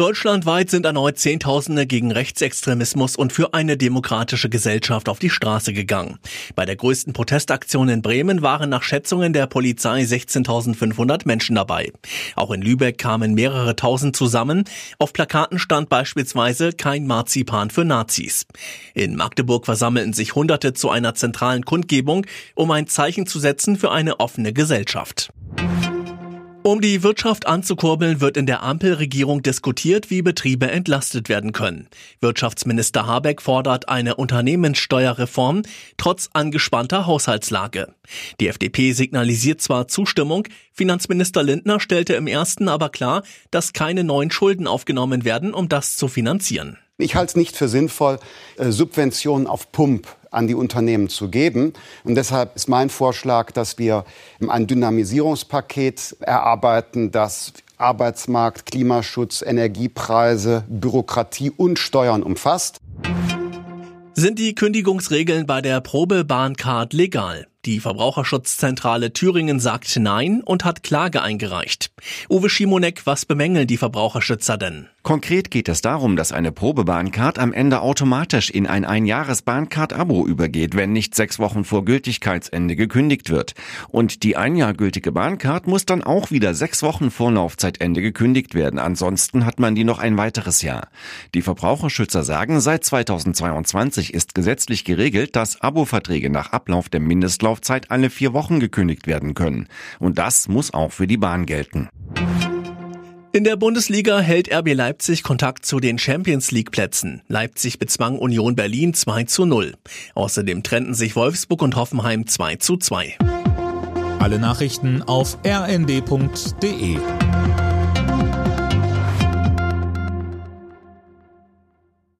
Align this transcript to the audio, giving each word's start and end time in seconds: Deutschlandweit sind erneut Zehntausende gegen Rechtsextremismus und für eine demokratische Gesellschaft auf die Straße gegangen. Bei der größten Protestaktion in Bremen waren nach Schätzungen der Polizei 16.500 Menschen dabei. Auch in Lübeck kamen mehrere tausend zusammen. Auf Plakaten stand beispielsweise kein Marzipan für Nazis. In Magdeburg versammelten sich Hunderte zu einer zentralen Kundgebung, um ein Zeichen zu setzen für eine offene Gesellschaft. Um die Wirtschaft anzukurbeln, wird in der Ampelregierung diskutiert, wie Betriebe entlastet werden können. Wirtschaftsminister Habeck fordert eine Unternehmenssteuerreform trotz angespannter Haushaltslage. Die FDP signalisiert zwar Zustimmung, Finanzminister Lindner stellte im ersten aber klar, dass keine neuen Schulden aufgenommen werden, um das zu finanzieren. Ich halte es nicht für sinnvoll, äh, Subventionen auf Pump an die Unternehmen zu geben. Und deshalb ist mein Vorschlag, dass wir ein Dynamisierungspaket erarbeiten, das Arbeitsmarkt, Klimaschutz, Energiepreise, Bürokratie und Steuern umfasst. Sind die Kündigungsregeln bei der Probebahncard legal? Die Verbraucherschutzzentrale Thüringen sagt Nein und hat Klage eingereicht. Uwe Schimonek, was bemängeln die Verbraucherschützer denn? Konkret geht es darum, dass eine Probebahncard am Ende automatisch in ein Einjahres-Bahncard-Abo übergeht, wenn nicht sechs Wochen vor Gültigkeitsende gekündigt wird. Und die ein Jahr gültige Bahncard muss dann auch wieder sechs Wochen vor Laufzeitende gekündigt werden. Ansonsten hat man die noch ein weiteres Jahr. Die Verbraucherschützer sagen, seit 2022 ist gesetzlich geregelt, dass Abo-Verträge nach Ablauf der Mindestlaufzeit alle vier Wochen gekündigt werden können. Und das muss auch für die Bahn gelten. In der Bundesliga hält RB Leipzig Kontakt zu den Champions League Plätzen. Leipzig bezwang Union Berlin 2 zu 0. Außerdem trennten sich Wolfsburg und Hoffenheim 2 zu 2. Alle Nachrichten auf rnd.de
Deutschlandweit 0.00 0.70
sind 0.70 0.86
erneut 0.86 1.18
Zehntausende 1.18 1.84
gegen 1.84 2.10
Rechtsextremismus 2.10 3.16
und 3.16 3.34
für 3.34 3.52
eine 3.52 3.76
demokratische 3.76 4.48
Gesellschaft 4.48 5.10
auf 5.10 5.18
die 5.18 5.28
Straße 5.28 5.74
gegangen. 5.74 6.18
Bei 6.56 6.64
der 6.64 6.76
größten 6.76 7.12
Protestaktion 7.12 7.90
in 7.90 8.00
Bremen 8.00 8.40
waren 8.40 8.70
nach 8.70 8.82
Schätzungen 8.82 9.34
der 9.34 9.46
Polizei 9.46 10.00
16.500 10.04 11.26
Menschen 11.26 11.56
dabei. 11.56 11.92
Auch 12.34 12.50
in 12.50 12.62
Lübeck 12.62 12.96
kamen 12.96 13.34
mehrere 13.34 13.76
tausend 13.76 14.16
zusammen. 14.16 14.64
Auf 14.98 15.12
Plakaten 15.12 15.58
stand 15.58 15.90
beispielsweise 15.90 16.72
kein 16.72 17.06
Marzipan 17.06 17.68
für 17.68 17.84
Nazis. 17.84 18.46
In 18.94 19.16
Magdeburg 19.16 19.66
versammelten 19.66 20.14
sich 20.14 20.34
Hunderte 20.34 20.72
zu 20.72 20.88
einer 20.88 21.14
zentralen 21.14 21.66
Kundgebung, 21.66 22.24
um 22.54 22.70
ein 22.70 22.86
Zeichen 22.86 23.26
zu 23.26 23.38
setzen 23.38 23.76
für 23.76 23.90
eine 23.90 24.18
offene 24.18 24.54
Gesellschaft. 24.54 25.30
Um 26.62 26.82
die 26.82 27.02
Wirtschaft 27.02 27.46
anzukurbeln, 27.46 28.20
wird 28.20 28.36
in 28.36 28.44
der 28.44 28.62
Ampelregierung 28.62 29.42
diskutiert, 29.42 30.10
wie 30.10 30.20
Betriebe 30.20 30.70
entlastet 30.70 31.30
werden 31.30 31.52
können. 31.52 31.88
Wirtschaftsminister 32.20 33.06
Habeck 33.06 33.40
fordert 33.40 33.88
eine 33.88 34.16
Unternehmenssteuerreform 34.16 35.62
trotz 35.96 36.28
angespannter 36.34 37.06
Haushaltslage. 37.06 37.94
Die 38.40 38.48
FDP 38.48 38.92
signalisiert 38.92 39.62
zwar 39.62 39.88
Zustimmung, 39.88 40.46
Finanzminister 40.74 41.42
Lindner 41.42 41.80
stellte 41.80 42.12
im 42.12 42.26
ersten 42.26 42.68
aber 42.68 42.90
klar, 42.90 43.22
dass 43.50 43.72
keine 43.72 44.04
neuen 44.04 44.30
Schulden 44.30 44.66
aufgenommen 44.66 45.24
werden, 45.24 45.54
um 45.54 45.68
das 45.70 45.96
zu 45.96 46.08
finanzieren. 46.08 46.76
Ich 47.02 47.14
halte 47.14 47.30
es 47.30 47.36
nicht 47.36 47.56
für 47.56 47.68
sinnvoll, 47.68 48.18
äh, 48.58 48.70
Subventionen 48.70 49.46
auf 49.46 49.72
Pump 49.72 50.06
an 50.30 50.46
die 50.46 50.54
Unternehmen 50.54 51.08
zu 51.08 51.28
geben. 51.28 51.72
Und 52.04 52.14
deshalb 52.14 52.54
ist 52.54 52.68
mein 52.68 52.90
Vorschlag, 52.90 53.50
dass 53.50 53.78
wir 53.78 54.04
ein 54.46 54.66
Dynamisierungspaket 54.66 56.16
erarbeiten, 56.20 57.10
das 57.10 57.52
Arbeitsmarkt, 57.78 58.66
Klimaschutz, 58.66 59.42
Energiepreise, 59.42 60.64
Bürokratie 60.68 61.50
und 61.50 61.78
Steuern 61.78 62.22
umfasst. 62.22 62.78
Sind 64.12 64.38
die 64.38 64.54
Kündigungsregeln 64.54 65.46
bei 65.46 65.62
der 65.62 65.80
Probebahncard 65.80 66.92
legal? 66.92 67.46
Die 67.64 67.80
Verbraucherschutzzentrale 67.80 69.12
Thüringen 69.12 69.60
sagt 69.60 69.96
Nein 69.96 70.42
und 70.42 70.64
hat 70.64 70.82
Klage 70.82 71.22
eingereicht. 71.22 71.90
Uwe 72.28 72.48
Schimonek, 72.48 73.06
was 73.06 73.26
bemängeln 73.26 73.66
die 73.66 73.76
Verbraucherschützer 73.76 74.56
denn? 74.56 74.88
Konkret 75.02 75.50
geht 75.50 75.70
es 75.70 75.80
darum, 75.80 76.14
dass 76.14 76.30
eine 76.30 76.52
Probebahncard 76.52 77.38
am 77.38 77.54
Ende 77.54 77.80
automatisch 77.80 78.50
in 78.50 78.66
ein 78.66 78.84
Einjahres-Bahncard-Abo 78.84 80.26
übergeht, 80.26 80.76
wenn 80.76 80.92
nicht 80.92 81.14
sechs 81.14 81.38
Wochen 81.38 81.64
vor 81.64 81.86
Gültigkeitsende 81.86 82.76
gekündigt 82.76 83.30
wird. 83.30 83.54
Und 83.88 84.22
die 84.22 84.36
ein 84.36 84.56
Jahr 84.56 84.74
gültige 84.74 85.10
Bahncard 85.10 85.66
muss 85.66 85.86
dann 85.86 86.04
auch 86.04 86.30
wieder 86.30 86.52
sechs 86.52 86.82
Wochen 86.82 87.10
vor 87.10 87.32
Laufzeitende 87.32 88.02
gekündigt 88.02 88.54
werden. 88.54 88.78
Ansonsten 88.78 89.46
hat 89.46 89.58
man 89.58 89.74
die 89.74 89.84
noch 89.84 90.00
ein 90.00 90.18
weiteres 90.18 90.60
Jahr. 90.60 90.88
Die 91.32 91.42
Verbraucherschützer 91.42 92.22
sagen, 92.22 92.60
seit 92.60 92.84
2022 92.84 94.12
ist 94.12 94.34
gesetzlich 94.34 94.84
geregelt, 94.84 95.34
dass 95.34 95.62
Abo-Verträge 95.62 96.28
nach 96.28 96.52
Ablauf 96.52 96.90
der 96.90 97.00
Mindestlaufzeit 97.00 97.90
alle 97.90 98.10
vier 98.10 98.34
Wochen 98.34 98.60
gekündigt 98.60 99.06
werden 99.06 99.32
können. 99.32 99.66
Und 99.98 100.18
das 100.18 100.46
muss 100.46 100.74
auch 100.74 100.92
für 100.92 101.06
die 101.06 101.16
Bahn 101.16 101.46
gelten. 101.46 101.88
In 103.32 103.44
der 103.44 103.54
Bundesliga 103.54 104.18
hält 104.18 104.52
RB 104.52 104.74
Leipzig 104.74 105.22
Kontakt 105.22 105.64
zu 105.64 105.78
den 105.78 105.98
Champions 105.98 106.50
League 106.50 106.72
Plätzen. 106.72 107.22
Leipzig 107.28 107.78
bezwang 107.78 108.18
Union 108.18 108.56
Berlin 108.56 108.92
2 108.92 109.22
zu 109.24 109.44
0. 109.44 109.74
Außerdem 110.16 110.64
trennten 110.64 110.94
sich 110.94 111.14
Wolfsburg 111.14 111.62
und 111.62 111.76
Hoffenheim 111.76 112.26
2 112.26 112.56
zu 112.56 112.76
2. 112.76 113.18
Alle 114.18 114.40
Nachrichten 114.40 115.02
auf 115.02 115.38
rnd.de 115.46 116.98